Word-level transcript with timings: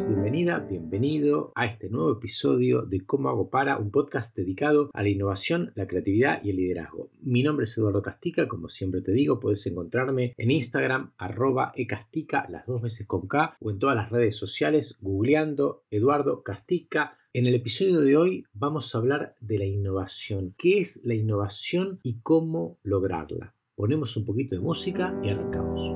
Bienvenida, 0.00 0.58
bienvenido 0.58 1.52
a 1.54 1.66
este 1.66 1.90
nuevo 1.90 2.12
episodio 2.12 2.80
de 2.80 3.04
Cómo 3.04 3.28
hago 3.28 3.50
para, 3.50 3.76
un 3.76 3.90
podcast 3.90 4.34
dedicado 4.34 4.88
a 4.94 5.02
la 5.02 5.10
innovación, 5.10 5.70
la 5.74 5.86
creatividad 5.86 6.42
y 6.42 6.48
el 6.48 6.56
liderazgo. 6.56 7.10
Mi 7.20 7.42
nombre 7.42 7.64
es 7.64 7.76
Eduardo 7.76 8.00
Castica, 8.00 8.48
como 8.48 8.70
siempre 8.70 9.02
te 9.02 9.12
digo, 9.12 9.38
puedes 9.38 9.66
encontrarme 9.66 10.32
en 10.38 10.50
Instagram, 10.50 11.12
arroba 11.18 11.72
ecastica, 11.76 12.46
las 12.48 12.64
dos 12.64 12.80
veces 12.80 13.06
con 13.06 13.28
K, 13.28 13.54
o 13.60 13.70
en 13.70 13.78
todas 13.78 13.94
las 13.94 14.08
redes 14.08 14.34
sociales, 14.34 14.98
googleando 15.02 15.84
Eduardo 15.90 16.42
Castica. 16.42 17.18
En 17.34 17.44
el 17.46 17.54
episodio 17.54 18.00
de 18.00 18.16
hoy 18.16 18.44
vamos 18.54 18.94
a 18.94 18.98
hablar 18.98 19.34
de 19.40 19.58
la 19.58 19.66
innovación. 19.66 20.54
¿Qué 20.56 20.78
es 20.78 21.02
la 21.04 21.14
innovación 21.14 22.00
y 22.02 22.20
cómo 22.22 22.78
lograrla? 22.82 23.54
Ponemos 23.74 24.16
un 24.16 24.24
poquito 24.24 24.54
de 24.54 24.62
música 24.62 25.20
y 25.22 25.28
arrancamos. 25.28 25.91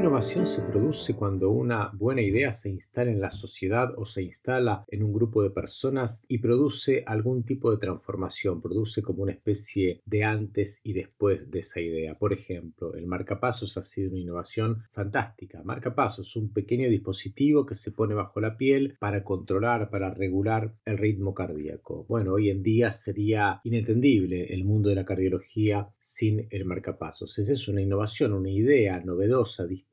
Innovación 0.00 0.46
se 0.46 0.62
produce 0.62 1.14
cuando 1.14 1.50
una 1.50 1.90
buena 1.92 2.22
idea 2.22 2.52
se 2.52 2.70
instala 2.70 3.10
en 3.10 3.20
la 3.20 3.28
sociedad 3.28 3.92
o 3.98 4.06
se 4.06 4.22
instala 4.22 4.82
en 4.88 5.02
un 5.02 5.12
grupo 5.12 5.42
de 5.42 5.50
personas 5.50 6.24
y 6.26 6.38
produce 6.38 7.04
algún 7.06 7.42
tipo 7.42 7.70
de 7.70 7.76
transformación, 7.76 8.62
produce 8.62 9.02
como 9.02 9.24
una 9.24 9.32
especie 9.32 10.00
de 10.06 10.24
antes 10.24 10.80
y 10.84 10.94
después 10.94 11.50
de 11.50 11.58
esa 11.58 11.82
idea. 11.82 12.14
Por 12.14 12.32
ejemplo, 12.32 12.94
el 12.94 13.06
marcapasos 13.06 13.76
ha 13.76 13.82
sido 13.82 14.08
una 14.08 14.20
innovación 14.20 14.84
fantástica. 14.90 15.62
Marcapasos, 15.64 16.34
un 16.34 16.50
pequeño 16.50 16.88
dispositivo 16.88 17.66
que 17.66 17.74
se 17.74 17.92
pone 17.92 18.14
bajo 18.14 18.40
la 18.40 18.56
piel 18.56 18.96
para 18.98 19.22
controlar, 19.22 19.90
para 19.90 20.14
regular 20.14 20.76
el 20.86 20.96
ritmo 20.96 21.34
cardíaco. 21.34 22.06
Bueno, 22.08 22.32
hoy 22.32 22.48
en 22.48 22.62
día 22.62 22.90
sería 22.90 23.60
inentendible 23.64 24.54
el 24.54 24.64
mundo 24.64 24.88
de 24.88 24.94
la 24.94 25.04
cardiología 25.04 25.90
sin 25.98 26.46
el 26.48 26.64
marcapasos. 26.64 27.38
Esa 27.38 27.52
es 27.52 27.68
una 27.68 27.82
innovación, 27.82 28.32
una 28.32 28.50
idea 28.50 28.98
novedosa, 29.00 29.66
distinta 29.66 29.89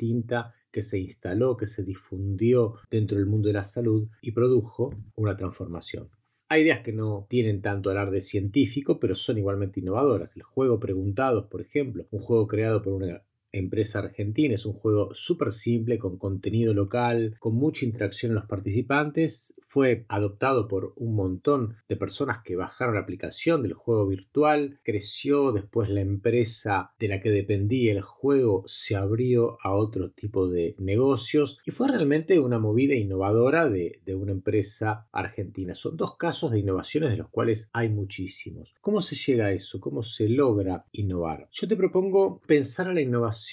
que 0.72 0.82
se 0.82 1.00
instaló, 1.00 1.58
que 1.58 1.66
se 1.66 1.84
difundió 1.84 2.76
dentro 2.90 3.18
del 3.18 3.26
mundo 3.26 3.48
de 3.48 3.54
la 3.54 3.64
salud 3.64 4.08
y 4.22 4.32
produjo 4.32 4.94
una 5.16 5.36
transformación. 5.36 6.10
Hay 6.50 6.62
ideas 6.62 6.80
que 6.80 6.94
no 6.94 7.26
tienen 7.30 7.62
tanto 7.62 7.90
alarde 7.90 8.22
científico, 8.22 9.00
pero 9.00 9.16
son 9.16 9.38
igualmente 9.38 9.82
innovadoras. 9.82 10.38
El 10.38 10.44
juego 10.44 10.80
Preguntados, 10.80 11.48
por 11.48 11.62
ejemplo, 11.62 12.08
un 12.12 12.20
juego 12.20 12.48
creado 12.48 12.82
por 12.82 12.94
una 12.94 13.22
empresa 13.60 14.00
argentina. 14.00 14.56
Es 14.56 14.66
un 14.66 14.74
juego 14.74 15.10
súper 15.14 15.52
simple, 15.52 15.98
con 15.98 16.18
contenido 16.18 16.74
local, 16.74 17.36
con 17.40 17.56
mucha 17.56 17.86
interacción 17.86 18.32
en 18.32 18.36
los 18.36 18.46
participantes. 18.46 19.60
Fue 19.68 20.06
adoptado 20.08 20.68
por 20.68 20.94
un 20.96 21.16
montón 21.16 21.76
de 21.88 21.96
personas 21.96 22.40
que 22.44 22.56
bajaron 22.56 22.96
la 22.96 23.02
aplicación 23.02 23.64
del 23.64 23.74
juego 23.74 24.08
virtual. 24.08 24.80
Creció 24.84 25.52
después 25.52 25.90
la 25.90 26.02
empresa 26.02 26.92
de 27.00 27.08
la 27.08 27.22
que 27.22 27.30
dependía 27.30 27.92
el 27.92 28.02
juego, 28.02 28.64
se 28.66 28.96
abrió 28.96 29.58
a 29.64 29.74
otro 29.74 30.12
tipo 30.12 30.48
de 30.48 30.76
negocios 30.78 31.60
y 31.66 31.72
fue 31.72 31.88
realmente 31.88 32.40
una 32.40 32.60
movida 32.60 32.96
innovadora 32.96 33.70
de, 33.70 34.02
de 34.06 34.16
una 34.16 34.32
empresa 34.32 35.08
argentina. 35.12 35.76
Son 35.76 35.98
dos 35.98 36.18
casos 36.18 36.52
de 36.52 36.60
innovaciones 36.60 37.12
de 37.12 37.18
los 37.18 37.30
cuales 37.30 37.70
hay 37.74 37.90
muchísimos. 37.90 38.74
¿Cómo 38.82 39.02
se 39.02 39.16
llega 39.16 39.48
a 39.48 39.52
eso? 39.52 39.80
¿Cómo 39.80 40.04
se 40.04 40.30
logra 40.30 40.86
innovar? 40.92 41.48
Yo 41.52 41.68
te 41.68 41.76
propongo 41.76 42.42
pensar 42.48 42.88
a 42.88 42.94
la 42.94 43.02
innovación 43.02 43.47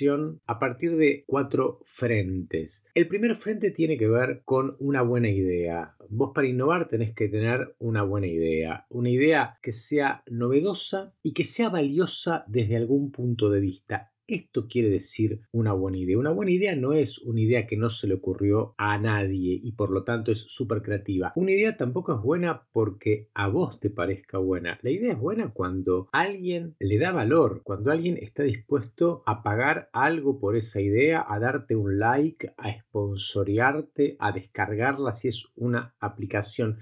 a 0.46 0.58
partir 0.58 0.96
de 0.96 1.24
cuatro 1.26 1.80
frentes. 1.84 2.86
El 2.94 3.06
primer 3.06 3.34
frente 3.34 3.70
tiene 3.70 3.96
que 3.96 4.08
ver 4.08 4.42
con 4.44 4.76
una 4.80 5.02
buena 5.02 5.28
idea. 5.28 5.94
Vos 6.08 6.32
para 6.34 6.48
innovar 6.48 6.88
tenés 6.88 7.12
que 7.12 7.28
tener 7.28 7.76
una 7.78 8.02
buena 8.02 8.26
idea, 8.26 8.86
una 8.88 9.10
idea 9.10 9.58
que 9.62 9.72
sea 9.72 10.22
novedosa 10.26 11.14
y 11.22 11.32
que 11.32 11.44
sea 11.44 11.68
valiosa 11.68 12.44
desde 12.48 12.76
algún 12.76 13.12
punto 13.12 13.50
de 13.50 13.60
vista. 13.60 14.13
Esto 14.26 14.68
quiere 14.68 14.88
decir 14.88 15.42
una 15.52 15.74
buena 15.74 15.98
idea. 15.98 16.16
Una 16.16 16.30
buena 16.30 16.50
idea 16.50 16.74
no 16.74 16.94
es 16.94 17.18
una 17.18 17.42
idea 17.42 17.66
que 17.66 17.76
no 17.76 17.90
se 17.90 18.06
le 18.06 18.14
ocurrió 18.14 18.74
a 18.78 18.96
nadie 18.96 19.60
y 19.62 19.72
por 19.72 19.90
lo 19.90 20.02
tanto 20.02 20.32
es 20.32 20.40
súper 20.48 20.80
creativa. 20.80 21.32
Una 21.36 21.50
idea 21.50 21.76
tampoco 21.76 22.14
es 22.14 22.22
buena 22.22 22.66
porque 22.72 23.28
a 23.34 23.48
vos 23.48 23.80
te 23.80 23.90
parezca 23.90 24.38
buena. 24.38 24.78
La 24.80 24.90
idea 24.90 25.12
es 25.12 25.18
buena 25.18 25.52
cuando 25.52 26.08
alguien 26.12 26.74
le 26.78 26.98
da 26.98 27.12
valor, 27.12 27.60
cuando 27.64 27.90
alguien 27.90 28.16
está 28.16 28.44
dispuesto 28.44 29.22
a 29.26 29.42
pagar 29.42 29.90
algo 29.92 30.40
por 30.40 30.56
esa 30.56 30.80
idea, 30.80 31.22
a 31.28 31.38
darte 31.38 31.76
un 31.76 31.98
like, 31.98 32.54
a 32.56 32.80
sponsorearte, 32.80 34.16
a 34.18 34.32
descargarla 34.32 35.12
si 35.12 35.28
es 35.28 35.52
una 35.54 35.94
aplicación. 36.00 36.78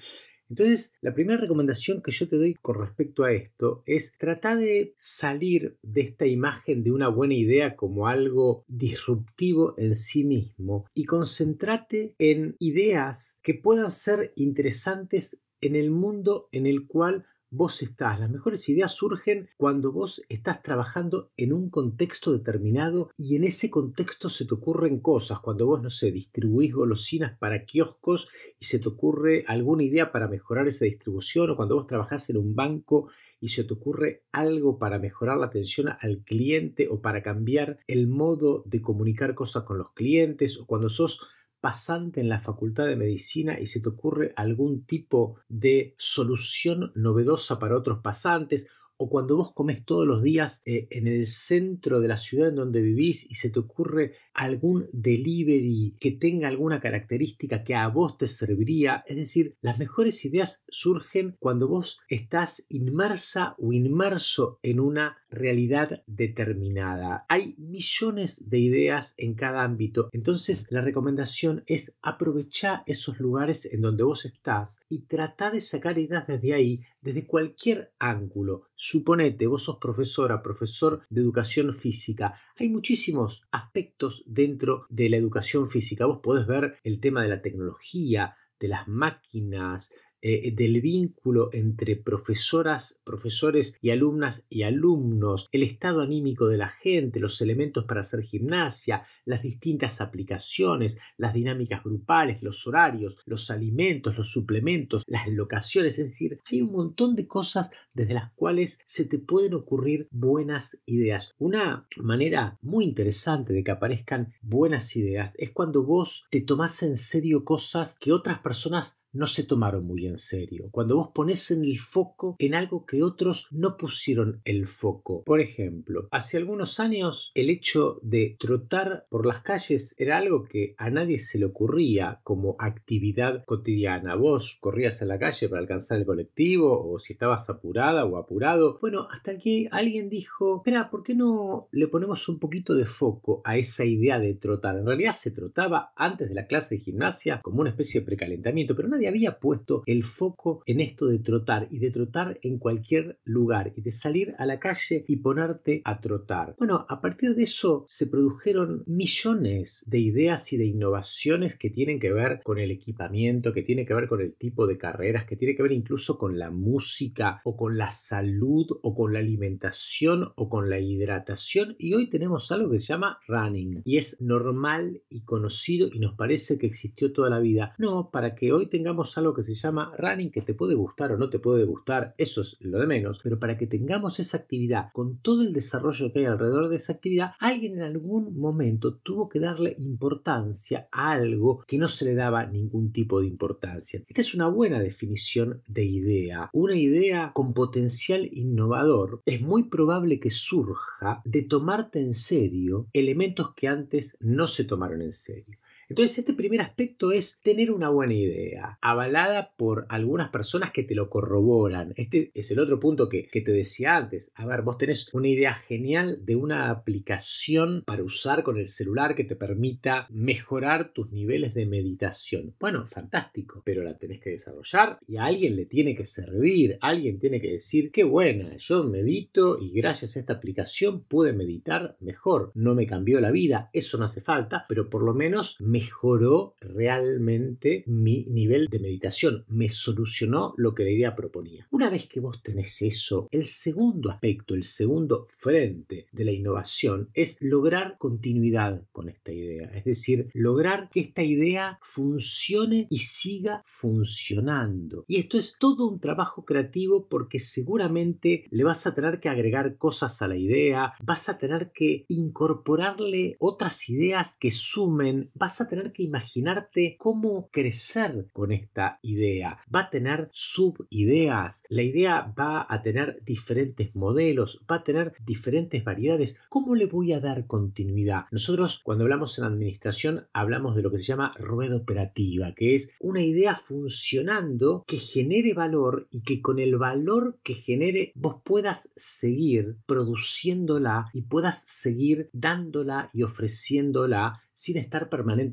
Entonces, 0.52 0.94
la 1.00 1.14
primera 1.14 1.40
recomendación 1.40 2.02
que 2.02 2.10
yo 2.10 2.28
te 2.28 2.36
doy 2.36 2.52
con 2.60 2.78
respecto 2.78 3.24
a 3.24 3.32
esto 3.32 3.82
es 3.86 4.18
tratar 4.18 4.58
de 4.58 4.92
salir 4.98 5.78
de 5.80 6.02
esta 6.02 6.26
imagen 6.26 6.82
de 6.82 6.92
una 6.92 7.08
buena 7.08 7.32
idea 7.32 7.74
como 7.74 8.06
algo 8.06 8.62
disruptivo 8.68 9.72
en 9.78 9.94
sí 9.94 10.24
mismo 10.24 10.84
y 10.92 11.04
concéntrate 11.04 12.14
en 12.18 12.54
ideas 12.58 13.40
que 13.42 13.54
puedan 13.54 13.90
ser 13.90 14.34
interesantes 14.36 15.40
en 15.62 15.74
el 15.74 15.90
mundo 15.90 16.50
en 16.52 16.66
el 16.66 16.86
cual 16.86 17.24
vos 17.52 17.82
estás. 17.82 18.18
Las 18.18 18.30
mejores 18.30 18.68
ideas 18.68 18.92
surgen 18.92 19.50
cuando 19.56 19.92
vos 19.92 20.22
estás 20.28 20.62
trabajando 20.62 21.30
en 21.36 21.52
un 21.52 21.68
contexto 21.68 22.32
determinado 22.32 23.10
y 23.16 23.36
en 23.36 23.44
ese 23.44 23.70
contexto 23.70 24.28
se 24.30 24.46
te 24.46 24.54
ocurren 24.54 25.00
cosas. 25.00 25.40
Cuando 25.40 25.66
vos, 25.66 25.82
no 25.82 25.90
sé, 25.90 26.10
distribuís 26.10 26.74
golosinas 26.74 27.38
para 27.38 27.64
kioscos 27.64 28.28
y 28.58 28.64
se 28.64 28.78
te 28.78 28.88
ocurre 28.88 29.44
alguna 29.46 29.84
idea 29.84 30.10
para 30.10 30.28
mejorar 30.28 30.66
esa 30.66 30.86
distribución 30.86 31.50
o 31.50 31.56
cuando 31.56 31.76
vos 31.76 31.86
trabajás 31.86 32.30
en 32.30 32.38
un 32.38 32.56
banco 32.56 33.08
y 33.38 33.48
se 33.48 33.64
te 33.64 33.74
ocurre 33.74 34.22
algo 34.32 34.78
para 34.78 34.98
mejorar 34.98 35.36
la 35.36 35.46
atención 35.46 35.88
al 36.00 36.22
cliente 36.24 36.88
o 36.88 37.02
para 37.02 37.22
cambiar 37.22 37.80
el 37.86 38.08
modo 38.08 38.62
de 38.66 38.80
comunicar 38.80 39.34
cosas 39.34 39.64
con 39.64 39.76
los 39.76 39.92
clientes 39.92 40.58
o 40.58 40.66
cuando 40.66 40.88
sos 40.88 41.20
pasante 41.62 42.20
en 42.20 42.28
la 42.28 42.40
Facultad 42.40 42.86
de 42.86 42.96
Medicina 42.96 43.58
y 43.58 43.66
se 43.66 43.80
te 43.80 43.88
ocurre 43.88 44.32
algún 44.36 44.84
tipo 44.84 45.36
de 45.48 45.94
solución 45.96 46.90
novedosa 46.96 47.60
para 47.60 47.78
otros 47.78 48.00
pasantes 48.00 48.66
o 48.96 49.08
cuando 49.08 49.36
vos 49.36 49.52
comes 49.52 49.84
todos 49.84 50.06
los 50.06 50.22
días 50.22 50.62
eh, 50.66 50.88
en 50.90 51.06
el 51.06 51.26
centro 51.26 52.00
de 52.00 52.08
la 52.08 52.16
ciudad 52.16 52.48
en 52.48 52.56
donde 52.56 52.82
vivís 52.82 53.30
y 53.30 53.36
se 53.36 53.48
te 53.48 53.60
ocurre 53.60 54.14
algún 54.34 54.88
delivery 54.92 55.96
que 56.00 56.12
tenga 56.12 56.48
alguna 56.48 56.80
característica 56.80 57.64
que 57.64 57.74
a 57.74 57.88
vos 57.88 58.16
te 58.16 58.26
serviría. 58.26 59.04
Es 59.06 59.16
decir, 59.16 59.56
las 59.60 59.78
mejores 59.78 60.24
ideas 60.24 60.64
surgen 60.68 61.36
cuando 61.38 61.68
vos 61.68 62.00
estás 62.08 62.66
inmersa 62.68 63.54
o 63.58 63.72
inmerso 63.72 64.58
en 64.62 64.80
una 64.80 65.18
realidad 65.30 66.02
determinada. 66.06 67.24
Hay 67.28 67.54
millones 67.58 68.48
de 68.48 68.58
ideas 68.58 69.14
en 69.16 69.34
cada 69.34 69.62
ámbito. 69.62 70.08
Entonces 70.12 70.66
la 70.70 70.80
recomendación 70.80 71.64
es 71.66 71.98
aprovechar 72.02 72.82
esos 72.86 73.18
lugares 73.18 73.66
en 73.72 73.80
donde 73.80 74.02
vos 74.02 74.24
estás 74.24 74.80
y 74.88 75.06
tratar 75.06 75.52
de 75.52 75.60
sacar 75.60 75.98
ideas 75.98 76.26
desde 76.26 76.54
ahí, 76.54 76.80
desde 77.00 77.26
cualquier 77.26 77.92
ángulo. 77.98 78.64
Suponete, 78.74 79.46
vos 79.46 79.64
sos 79.64 79.78
profesora, 79.78 80.42
profesor 80.42 81.02
de 81.08 81.20
educación 81.20 81.72
física. 81.72 82.34
Hay 82.58 82.68
muchísimos 82.68 83.42
aspectos 83.50 84.21
dentro 84.26 84.86
de 84.88 85.08
la 85.08 85.16
educación 85.16 85.68
física. 85.68 86.06
Vos 86.06 86.20
podés 86.22 86.46
ver 86.46 86.78
el 86.84 87.00
tema 87.00 87.22
de 87.22 87.28
la 87.28 87.42
tecnología, 87.42 88.36
de 88.58 88.68
las 88.68 88.88
máquinas, 88.88 89.94
eh, 90.24 90.52
del 90.54 90.80
vínculo 90.80 91.50
entre 91.52 91.96
profesoras, 91.96 93.02
profesores 93.04 93.76
y 93.82 93.90
alumnas 93.90 94.46
y 94.48 94.62
alumnos, 94.62 95.48
el 95.50 95.64
estado 95.64 96.00
anímico 96.00 96.46
de 96.46 96.58
la 96.58 96.68
gente, 96.68 97.18
los 97.18 97.40
elementos 97.40 97.84
para 97.86 98.02
hacer 98.02 98.22
gimnasia, 98.22 99.04
las 99.24 99.42
distintas 99.42 100.00
aplicaciones, 100.00 100.98
las 101.16 101.34
dinámicas 101.34 101.82
grupales, 101.82 102.40
los 102.40 102.64
horarios, 102.68 103.18
los 103.26 103.50
alimentos, 103.50 104.16
los 104.16 104.30
suplementos, 104.30 105.02
las 105.08 105.26
locaciones, 105.28 105.98
es 105.98 106.06
decir, 106.06 106.38
hay 106.50 106.62
un 106.62 106.70
montón 106.70 107.16
de 107.16 107.26
cosas 107.26 107.72
desde 107.94 108.14
las 108.14 108.30
cuales 108.32 108.78
se 108.84 109.06
te 109.06 109.18
pueden 109.18 109.54
ocurrir 109.54 110.06
buenas 110.12 110.82
ideas. 110.86 111.32
Una 111.38 111.88
manera 111.96 112.58
muy 112.62 112.84
interesante 112.84 113.52
de 113.52 113.64
que 113.64 113.72
aparezcan 113.72 114.32
buenas 114.40 114.94
ideas 114.96 115.34
es 115.38 115.50
cuando 115.50 115.84
vos 115.84 116.26
te 116.30 116.40
tomás 116.40 116.82
en 116.84 116.96
serio 116.96 117.44
cosas 117.44 117.98
que 117.98 118.12
otras 118.12 118.38
personas 118.38 119.01
no 119.12 119.26
se 119.26 119.44
tomaron 119.44 119.84
muy 119.84 120.06
en 120.06 120.16
serio. 120.16 120.68
Cuando 120.70 120.96
vos 120.96 121.10
pones 121.14 121.50
en 121.50 121.62
el 121.62 121.78
foco 121.78 122.36
en 122.38 122.54
algo 122.54 122.86
que 122.86 123.02
otros 123.02 123.48
no 123.50 123.76
pusieron 123.76 124.40
el 124.44 124.66
foco. 124.66 125.22
Por 125.24 125.40
ejemplo, 125.40 126.08
hace 126.10 126.36
algunos 126.36 126.80
años 126.80 127.30
el 127.34 127.50
hecho 127.50 128.00
de 128.02 128.36
trotar 128.38 129.06
por 129.10 129.26
las 129.26 129.40
calles 129.40 129.94
era 129.98 130.18
algo 130.18 130.44
que 130.44 130.74
a 130.78 130.90
nadie 130.90 131.18
se 131.18 131.38
le 131.38 131.46
ocurría 131.46 132.20
como 132.22 132.56
actividad 132.58 133.44
cotidiana. 133.44 134.14
Vos 134.16 134.56
corrías 134.60 135.02
a 135.02 135.06
la 135.06 135.18
calle 135.18 135.48
para 135.48 135.60
alcanzar 135.60 135.98
el 135.98 136.06
colectivo 136.06 136.92
o 136.92 136.98
si 136.98 137.12
estabas 137.12 137.48
apurada 137.50 138.04
o 138.04 138.16
apurado. 138.16 138.78
Bueno, 138.80 139.08
hasta 139.10 139.38
que 139.38 139.68
alguien 139.70 140.08
dijo, 140.08 140.58
espera, 140.58 140.90
¿por 140.90 141.02
qué 141.02 141.14
no 141.14 141.68
le 141.70 141.88
ponemos 141.88 142.28
un 142.28 142.38
poquito 142.38 142.74
de 142.74 142.84
foco 142.84 143.42
a 143.44 143.56
esa 143.56 143.84
idea 143.84 144.18
de 144.18 144.34
trotar? 144.34 144.76
En 144.76 144.86
realidad 144.86 145.12
se 145.12 145.30
trotaba 145.30 145.92
antes 145.96 146.28
de 146.28 146.34
la 146.34 146.46
clase 146.46 146.76
de 146.76 146.80
gimnasia 146.80 147.40
como 147.42 147.60
una 147.60 147.70
especie 147.70 148.00
de 148.00 148.06
precalentamiento, 148.06 148.74
pero 148.74 148.88
nadie 148.88 149.01
nadie 149.02 149.08
había 149.08 149.40
puesto 149.40 149.82
el 149.86 150.04
foco 150.04 150.62
en 150.64 150.80
esto 150.80 151.06
de 151.06 151.18
trotar 151.18 151.66
y 151.70 151.78
de 151.78 151.90
trotar 151.90 152.38
en 152.42 152.58
cualquier 152.58 153.18
lugar 153.24 153.72
y 153.76 153.80
de 153.80 153.90
salir 153.90 154.34
a 154.38 154.46
la 154.46 154.60
calle 154.60 155.04
y 155.08 155.16
ponerte 155.16 155.82
a 155.84 156.00
trotar. 156.00 156.54
Bueno, 156.58 156.86
a 156.88 157.00
partir 157.00 157.34
de 157.34 157.42
eso 157.42 157.84
se 157.88 158.06
produjeron 158.06 158.84
millones 158.86 159.84
de 159.88 159.98
ideas 159.98 160.52
y 160.52 160.56
de 160.56 160.66
innovaciones 160.66 161.58
que 161.58 161.70
tienen 161.70 161.98
que 161.98 162.12
ver 162.12 162.40
con 162.44 162.58
el 162.58 162.70
equipamiento, 162.70 163.52
que 163.52 163.62
tienen 163.62 163.86
que 163.86 163.94
ver 163.94 164.06
con 164.06 164.20
el 164.20 164.34
tipo 164.34 164.68
de 164.68 164.78
carreras, 164.78 165.24
que 165.24 165.36
tiene 165.36 165.56
que 165.56 165.62
ver 165.62 165.72
incluso 165.72 166.16
con 166.16 166.38
la 166.38 166.50
música 166.50 167.40
o 167.44 167.56
con 167.56 167.76
la 167.76 167.90
salud 167.90 168.66
o 168.82 168.94
con 168.94 169.12
la 169.12 169.18
alimentación 169.18 170.32
o 170.36 170.48
con 170.48 170.70
la 170.70 170.78
hidratación 170.78 171.74
y 171.78 171.94
hoy 171.94 172.08
tenemos 172.08 172.52
algo 172.52 172.70
que 172.70 172.78
se 172.78 172.86
llama 172.86 173.18
running 173.26 173.82
y 173.84 173.96
es 173.96 174.20
normal 174.20 175.02
y 175.10 175.22
conocido 175.22 175.88
y 175.92 175.98
nos 175.98 176.14
parece 176.14 176.56
que 176.56 176.66
existió 176.66 177.12
toda 177.12 177.30
la 177.30 177.40
vida. 177.40 177.74
No, 177.78 178.10
para 178.10 178.34
que 178.34 178.52
hoy 178.52 178.68
tengamos 178.68 178.91
algo 179.16 179.34
que 179.34 179.42
se 179.42 179.54
llama 179.54 179.92
running 179.98 180.30
que 180.30 180.42
te 180.42 180.54
puede 180.54 180.74
gustar 180.74 181.12
o 181.12 181.16
no 181.16 181.28
te 181.28 181.38
puede 181.38 181.64
gustar, 181.64 182.14
eso 182.18 182.42
es 182.42 182.56
lo 182.60 182.78
de 182.78 182.86
menos, 182.86 183.20
pero 183.22 183.38
para 183.38 183.56
que 183.56 183.66
tengamos 183.66 184.20
esa 184.20 184.36
actividad 184.36 184.90
con 184.92 185.18
todo 185.18 185.42
el 185.42 185.52
desarrollo 185.52 186.12
que 186.12 186.20
hay 186.20 186.24
alrededor 186.26 186.68
de 186.68 186.76
esa 186.76 186.92
actividad, 186.92 187.32
alguien 187.40 187.74
en 187.74 187.82
algún 187.82 188.38
momento 188.38 188.96
tuvo 188.96 189.28
que 189.28 189.40
darle 189.40 189.74
importancia 189.78 190.88
a 190.92 191.12
algo 191.12 191.64
que 191.66 191.78
no 191.78 191.88
se 191.88 192.04
le 192.04 192.14
daba 192.14 192.46
ningún 192.46 192.92
tipo 192.92 193.20
de 193.20 193.26
importancia. 193.26 194.02
Esta 194.06 194.20
es 194.20 194.34
una 194.34 194.48
buena 194.48 194.78
definición 194.80 195.62
de 195.66 195.84
idea. 195.84 196.50
Una 196.52 196.76
idea 196.76 197.32
con 197.34 197.54
potencial 197.54 198.28
innovador 198.32 199.22
es 199.26 199.40
muy 199.40 199.64
probable 199.64 200.20
que 200.20 200.30
surja 200.30 201.22
de 201.24 201.42
tomarte 201.42 202.00
en 202.00 202.14
serio 202.14 202.86
elementos 202.92 203.54
que 203.54 203.68
antes 203.68 204.16
no 204.20 204.46
se 204.46 204.64
tomaron 204.64 205.02
en 205.02 205.12
serio. 205.12 205.58
Entonces, 205.92 206.20
este 206.20 206.32
primer 206.32 206.62
aspecto 206.62 207.12
es 207.12 207.42
tener 207.42 207.70
una 207.70 207.90
buena 207.90 208.14
idea, 208.14 208.78
avalada 208.80 209.52
por 209.58 209.84
algunas 209.90 210.30
personas 210.30 210.72
que 210.72 210.84
te 210.84 210.94
lo 210.94 211.10
corroboran. 211.10 211.92
Este 211.96 212.30
es 212.32 212.50
el 212.50 212.60
otro 212.60 212.80
punto 212.80 213.10
que, 213.10 213.28
te 213.30 213.52
decía 213.52 213.98
antes. 213.98 214.32
A 214.34 214.46
ver, 214.46 214.62
vos 214.62 214.78
tenés 214.78 215.12
una 215.12 215.28
idea 215.28 215.52
genial 215.52 216.24
de 216.24 216.34
una 216.34 216.70
aplicación 216.70 217.82
para 217.84 218.04
usar 218.04 218.42
con 218.42 218.56
el 218.56 218.64
celular 218.64 219.14
que 219.14 219.24
te 219.24 219.36
permita 219.36 220.06
mejorar 220.08 220.94
tus 220.94 221.12
niveles 221.12 221.52
de 221.52 221.66
meditación. 221.66 222.54
Bueno, 222.58 222.86
fantástico, 222.86 223.60
pero 223.62 223.84
la 223.84 223.98
tenés 223.98 224.20
que 224.20 224.30
desarrollar 224.30 224.98
y 225.06 225.18
a 225.18 225.24
alguien 225.24 225.56
le 225.56 225.66
tiene 225.66 225.94
que 225.94 226.06
servir, 226.06 226.78
alguien 226.80 227.18
tiene 227.18 227.38
que 227.38 227.52
decir, 227.52 227.90
qué 227.90 228.04
buena, 228.04 228.56
yo 228.56 228.82
medito 228.84 229.58
y 229.60 229.72
gracias 229.74 230.16
a 230.16 230.20
esta 230.20 230.32
aplicación 230.32 231.02
pude 231.02 231.34
meditar 231.34 231.98
mejor. 232.00 232.50
No 232.54 232.74
me 232.74 232.86
cambió 232.86 233.20
la 233.20 233.30
vida, 233.30 233.68
eso 233.74 233.98
no 233.98 234.06
hace 234.06 234.22
falta, 234.22 234.64
pero 234.70 234.88
por 234.88 235.02
lo 235.02 235.12
menos 235.12 235.60
me 235.60 235.81
mejoró 235.82 236.54
realmente 236.60 237.82
mi 237.86 238.24
nivel 238.26 238.68
de 238.68 238.78
meditación, 238.78 239.44
me 239.48 239.68
solucionó 239.68 240.54
lo 240.56 240.74
que 240.74 240.84
la 240.84 240.90
idea 240.90 241.16
proponía. 241.16 241.66
Una 241.70 241.90
vez 241.90 242.06
que 242.06 242.20
vos 242.20 242.40
tenés 242.42 242.82
eso, 242.82 243.28
el 243.30 243.44
segundo 243.44 244.10
aspecto, 244.10 244.54
el 244.54 244.64
segundo 244.64 245.26
frente 245.28 246.06
de 246.12 246.24
la 246.24 246.32
innovación 246.32 247.08
es 247.14 247.38
lograr 247.40 247.96
continuidad 247.98 248.82
con 248.92 249.08
esta 249.08 249.32
idea, 249.32 249.70
es 249.74 249.84
decir, 249.84 250.30
lograr 250.34 250.88
que 250.90 251.00
esta 251.00 251.22
idea 251.22 251.78
funcione 251.82 252.86
y 252.88 252.98
siga 252.98 253.62
funcionando. 253.66 255.04
Y 255.08 255.16
esto 255.16 255.36
es 255.38 255.56
todo 255.58 255.88
un 255.88 255.98
trabajo 255.98 256.44
creativo 256.44 257.08
porque 257.08 257.40
seguramente 257.40 258.44
le 258.50 258.64
vas 258.64 258.86
a 258.86 258.94
tener 258.94 259.18
que 259.18 259.28
agregar 259.28 259.76
cosas 259.76 260.22
a 260.22 260.28
la 260.28 260.36
idea, 260.36 260.92
vas 261.02 261.28
a 261.28 261.38
tener 261.38 261.72
que 261.72 262.04
incorporarle 262.08 263.36
otras 263.40 263.88
ideas 263.88 264.36
que 264.38 264.50
sumen, 264.50 265.30
vas 265.34 265.60
a 265.60 265.68
tener 265.72 265.92
que 265.92 266.02
imaginarte 266.02 266.96
cómo 266.98 267.48
crecer 267.50 268.26
con 268.34 268.52
esta 268.52 268.98
idea. 269.00 269.58
Va 269.74 269.80
a 269.80 269.90
tener 269.90 270.28
subideas, 270.30 271.64
la 271.70 271.82
idea 271.82 272.30
va 272.38 272.66
a 272.68 272.82
tener 272.82 273.22
diferentes 273.24 273.96
modelos, 273.96 274.66
va 274.70 274.76
a 274.76 274.84
tener 274.84 275.14
diferentes 275.24 275.82
variedades. 275.82 276.38
¿Cómo 276.50 276.74
le 276.74 276.84
voy 276.84 277.14
a 277.14 277.20
dar 277.20 277.46
continuidad? 277.46 278.26
Nosotros 278.30 278.82
cuando 278.84 279.04
hablamos 279.04 279.38
en 279.38 279.44
administración 279.44 280.26
hablamos 280.34 280.76
de 280.76 280.82
lo 280.82 280.90
que 280.90 280.98
se 280.98 281.04
llama 281.04 281.32
rueda 281.38 281.76
operativa, 281.76 282.52
que 282.52 282.74
es 282.74 282.94
una 283.00 283.22
idea 283.22 283.54
funcionando 283.54 284.84
que 284.86 284.98
genere 284.98 285.54
valor 285.54 286.06
y 286.10 286.20
que 286.20 286.42
con 286.42 286.58
el 286.58 286.76
valor 286.76 287.38
que 287.42 287.54
genere 287.54 288.12
vos 288.14 288.42
puedas 288.44 288.92
seguir 288.94 289.78
produciéndola 289.86 291.06
y 291.14 291.22
puedas 291.22 291.62
seguir 291.62 292.28
dándola 292.34 293.08
y 293.14 293.22
ofreciéndola 293.22 294.38
sin 294.52 294.76
estar 294.76 295.08
permanentemente 295.08 295.51